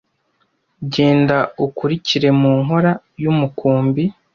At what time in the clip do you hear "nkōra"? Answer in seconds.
2.63-2.91